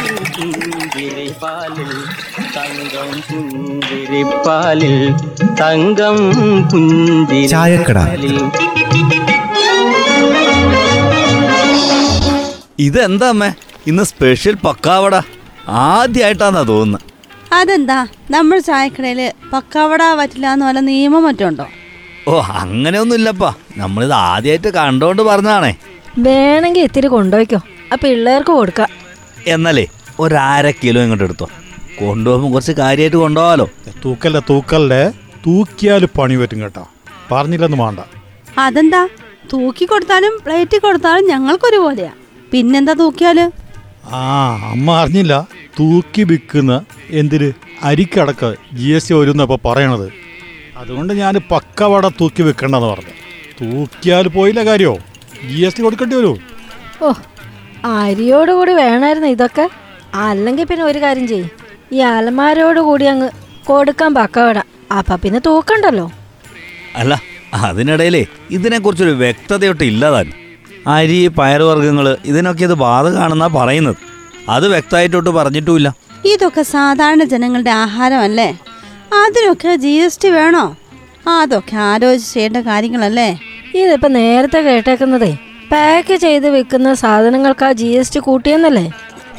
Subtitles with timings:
[0.68, 1.92] പുഞ്ചിരിപ്പാലിൽ
[2.56, 4.96] തങ്കം പുഞ്ചിരിപ്പാലിൽ
[5.60, 6.18] തങ്കം
[7.50, 7.98] ചായക്കട.
[7.98, 8.36] പുഞ്ചിരിപ്പാലിൽ
[12.78, 13.50] ഇതെന്താ അമ്മേ?
[13.86, 15.14] ഇന്ന് സ്പെഷ്യൽ പക്കാവട.
[15.68, 17.11] ആദ്യമായിട്ടാന്നാ തോന്നുന്നത്
[17.52, 18.06] അതെന്താ?
[18.30, 19.20] നമ്മൾ ചായക്കടയിൽ
[19.52, 21.66] പക്കാവട പറ്റില്ല എന്ന് വല്ല നിയമം മറ്റുണ്ടോ
[22.28, 23.50] ഓ അങ്ങനെയൊന്നുമില്ലപ്പാ.
[23.76, 25.72] നമ്മളിത് ആദ്യമായിട്ട് കണ്ടോണ്ട് പറഞ്ഞാണേ
[26.18, 27.60] വേണമെങ്കിൽ ഇത്തിരി കൊണ്ടുപോയിക്കോ.
[27.92, 28.90] ആ പിള്ളേർക്ക് കൊടുക്കാം.
[29.46, 29.84] എന്നാലേ
[30.20, 31.46] ഒരര കിലോ ഇങ്ങോട്ട് എടുത്തോ.
[31.98, 33.66] കൊണ്ടുപോകുമ്പോൾ കുറച്ച് കാര്യമായിട്ട് കൊണ്ടുപോകാലോ.
[34.04, 35.02] തൂക്കല്ല തൂക്കല്ലേ.
[35.46, 36.84] തൂക്കിയാൽ പണി പറ്റും കേട്ടോ.
[37.30, 38.00] പറഞ്ഞില്ലെന്ന് വേണ്ട.
[38.58, 39.02] അതെന്താ?
[39.52, 42.12] തൂക്കി കൊടുത്താലും പ്ലേറ്റ് കൊടുത്താലും ഞങ്ങൾക്കൊരുപോലെയാ.
[42.52, 43.38] പിന്നെന്താ തൂക്കിയാൽ?
[44.12, 44.20] ആ
[44.72, 45.34] അമ്മ അറിഞ്ഞില്ല.
[45.76, 46.72] തൂക്കി വിൽക്കുന്ന
[47.20, 47.48] എന്തിന്
[47.88, 50.08] അരിക്കടക്ക ജി എസ് ടി വരും ഇപ്പോൾ പറയണത്.
[50.80, 53.14] അതുകൊണ്ട് ഞാൻ പക്കവട തൂക്കി വെക്കണ്ടെന്ന് പറഞ്ഞു.
[53.60, 54.92] തൂക്കിയാൽ പോയില്ല കാര്യോ?
[55.48, 56.36] ജി എസ് ടി കൊടുക്കേണ്ടി വരുമോ
[57.06, 57.12] ഓ
[58.02, 59.66] അരിയോടുകൂടി വേണമായിരുന്നു ഇതൊക്കെ.
[60.26, 61.50] അല്ലെങ്കിൽ പിന്നെ ഒരു കാര്യം ചെയ്യും.
[61.96, 63.28] ഈ അലമാരോട് കൂടി അങ്ങ്
[63.70, 64.58] കൊടുക്കാൻ പക്കവട
[64.98, 66.06] അപ്പൊ പിന്നെ തൂക്കണ്ടല്ലോ.
[67.00, 67.12] അല്ല
[67.68, 68.22] അതിനിടയിലേ
[68.56, 70.28] ഇതിനെക്കുറിച്ചൊരു വ്യക്തതയൊട്ട് ഇല്ലതാൻ
[70.94, 73.98] അരി പയറുവർഗങ്ങൾ ഇതിനൊക്കെ ഇത് ബാധകമാണെന്നാ പറയുന്നത്.
[74.48, 75.94] അത് വ്യക്തമായിട്ടൊട്ട് പറഞ്ഞിട്ടുമില്ല.
[76.26, 78.58] ഇതൊക്കെ സാധാരണ ജനങ്ങളുടെ ആഹാരമല്ലേ?
[79.12, 80.76] അതിനൊക്കെ ജി എസ് ടി വേണോ?
[81.28, 83.38] അതൊക്കെ ആലോചിച്ച് ചെയ്യേണ്ട കാര്യങ്ങളല്ലേ?
[83.74, 85.32] ഇതിപ്പോ നേരത്തെ കേട്ടേക്കുന്നതേ
[85.72, 88.90] പാക്ക് ചെയ്ത് വെക്കുന്ന സാധനങ്ങൾക്ക് ആ ജി എസ് ടി കൂട്ടിയെന്നല്ലേ?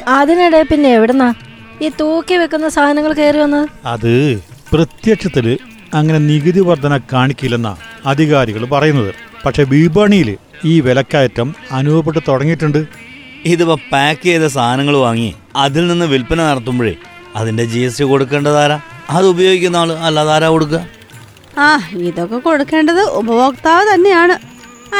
[0.08, 1.34] അതിനിടെ പിന്നെ എവിടുന്നാ?
[1.82, 5.58] ഈ തൂക്കി വെക്കുന്ന സാധനങ്ങൾ കയറി വന്നത് അത് പ്രത്യക്ഷത്തിൽ
[5.94, 9.14] അങ്ങനെ നികുതി വർധന കാണിക്കില്ലെന്നാ അധികാരികൾ പറയുന്നത്.
[9.46, 12.86] പക്ഷെ വിപണിയിൽ ഈ വിലക്കയറ്റം അനുഭവപ്പെട്ട് തുടങ്ങിയിട്ടുണ്ട്.
[13.52, 16.94] ഇതിപ്പോൾ പാക്ക് ചെയ്ത സാധനങ്ങൾ വാങ്ങി അതിൽ നിന്ന് വിൽപ്പന നടത്തുമ്പോഴേ
[17.38, 18.76] അതിന്റെ ജി എസ് ടി കൊടുക്കേണ്ടതാരാ?
[19.10, 20.80] അത് ഉപയോഗിക്കുന്ന ആൾ അല്ലാതാരാ കൊടുക്കുക?
[21.58, 21.68] ആ
[22.08, 24.36] ഇതൊക്കെ കൊടുക്കേണ്ടത് ഉപഭോക്താവ് തന്നെയാണ്.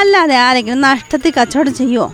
[0.01, 2.09] അല്ലാതെ ആരെങ്കിലും നഷ്ടത്തിൽ കച്ചവടം ചെയ്യുമോ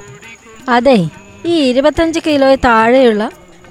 [0.76, 0.98] അതെ
[1.46, 3.24] ഈ ഇരുപത്തഞ്ച് കിലോ താഴെയുള്ള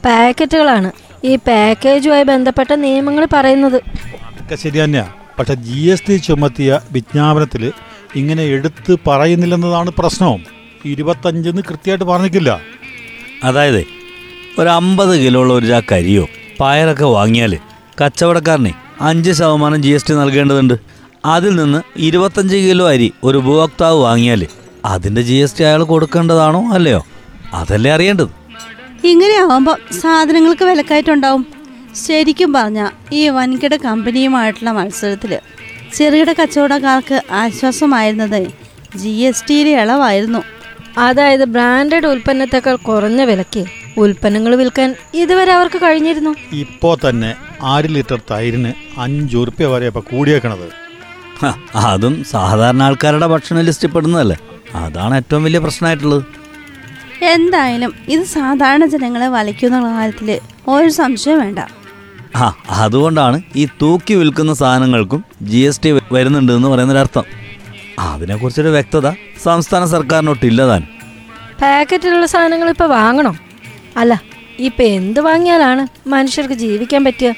[0.06, 0.92] പാക്കറ്റുകളാണ്
[1.30, 3.80] ഈ പാക്കേജുമായി ബന്ധപ്പെട്ട നിയമങ്ങൾ പറയുന്നത്.
[4.42, 5.08] ഒക്കെ ശരി തന്നെയാ.
[5.40, 7.64] പക്ഷെ ജി എസ് ടി ചുമത്തിയ വിജ്ഞാപനത്തിൽ
[8.16, 10.40] ഇങ്ങനെ എടുത്ത് പറയുന്നില്ലെന്നതാണ് പ്രശ്നം.
[10.86, 12.62] ഇരുപത്തഞ്ചെന്ന് കൃത്യമായിട്ട് പറഞ്ഞിട്ടില്ല.
[13.44, 13.84] അതായത്
[14.60, 16.28] ഒരു അമ്പത് കിലോ ഉള്ള ഒരു ചാക്ക് അരിയോ
[16.62, 17.58] പയറൊക്കെ വാങ്ങിയാൽ
[18.02, 20.74] കച്ചവടക്കാരനെ അഞ്ച് ശതമാനം ജി എസ് ടി നൽകേണ്ടതുണ്ട്.
[21.26, 24.46] അതിൽ നിന്ന് ഇരുപത്തഞ്ച് കിലോ അരി ഒരു ഉപഭോക്താവ് വാങ്ങിയാൽ
[24.86, 27.06] അതിന്റെ ജി എസ് ടി അയാൾ കൊടുക്കേണ്ടതാണോ അല്ലയോ?
[27.54, 28.30] അതല്ലേ അറിയേണ്ടത്?
[29.04, 31.48] ഇങ്ങനെയാവുമ്പോൾ സാധനങ്ങൾക്ക് വിലക്കയറ്റുണ്ടാവും
[32.06, 35.40] ശരിക്കും പറഞ്ഞാൽ ഈ വൻകിട കമ്പനിയുമായിട്ടുള്ള മത്സരത്തിൽ
[35.98, 38.48] ചെറുകിട കച്ചവടക്കാർക്ക് ആശ്വാസമായിരുന്നത്
[38.96, 40.59] ജി എസ് ടിയിലെ ഇളവായിരുന്നു.
[40.98, 43.66] അതായത് ബ്രാൻഡഡ് ഉൽപ്പന്നത്തെക്കാൾ കുറഞ്ഞ വിലയ്ക്ക്
[43.98, 46.36] ഉൽപ്പന്നങ്ങൾ വിൽക്കാൻ ഇതുവരെ അവർക്ക് കഴിഞ്ഞിരുന്നു.
[46.54, 50.68] ഇപ്പോ തന്നെ ആറ് ലിറ്റർ തൈരിന് അഞ്ചു റുപ്യ വരെ ഇപ്പൊ കൂടിയേക്കണത്.
[51.76, 54.38] അതും സാധാരണ ആൾക്കാരുടെ ഭക്ഷണ ലിസ്റ്റിൽ പെടുന്നതല്ലേ?
[54.76, 56.24] അതാണ് ഏറ്റവും വലിയ പ്രശ്നമായിട്ടുള്ളത്.
[57.24, 61.60] എന്തായാലും ഇത് സാധാരണ ജനങ്ങളെ വലയ്ക്കുന്ന കാര്യത്തിൽ ഒരു സംശയം വേണ്ട.
[62.36, 67.24] ആ അതുകൊണ്ടാണ് ഈ തൂക്കി വിൽക്കുന്ന സാധനങ്ങൾക്കും ജി എസ് ടി വരുന്നുണ്ട് എന്ന് പറയുന്നൊരർത്ഥം.
[68.00, 69.08] അതിനെക്കുറിച്ചൊരു വ്യക്തത
[69.44, 70.82] സംസ്ഥാന സർക്കാരിനൊട്ടില്ലതാൻ.
[71.62, 73.36] പാക്കറ്റിലുള്ള സാധനങ്ങൾ ഇപ്പൊ വാങ്ങണം.
[73.98, 74.22] അല്ല
[74.60, 77.36] ഇപ്പൊ എന്ത് വാങ്ങിയാലാണ് മനുഷ്യർക്ക് ജീവിക്കാൻ പറ്റുക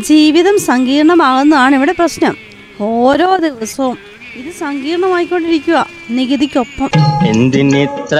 [0.00, 2.36] ജീവിതം സങ്കീർണമാകുന്നതാണ് ഇവിടെ പ്രശ്നം.
[2.80, 3.98] ഓരോ ദിവസവും
[4.36, 6.90] ഇത് സങ്കീർണമായിക്കൊണ്ടിരിക്കുക നികുതിക്കൊപ്പം.
[7.26, 8.18] എന്തിനിത്ര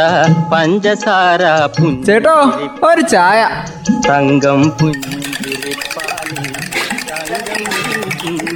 [0.53, 1.43] പഞ്ചസാര
[2.07, 2.37] ചേട്ടോ
[2.83, 3.41] ഒരു ചായ.
[4.09, 6.53] തങ്കം പുഞ്ചിരിപ്പാലിൽ
[7.11, 8.56] തങ്കം